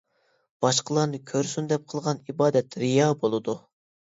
باشقىلارنى 0.65 1.19
كۆرسۇن 1.31 1.69
دەپ 1.73 1.85
قىلغان 1.93 2.25
ئىبادەت 2.33 2.81
رىيا 2.85 3.13
بولىدۇ. 3.25 3.57